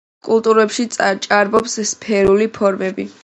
[0.27, 3.07] კულტურებში ჭარბობს სფერული ფორმები.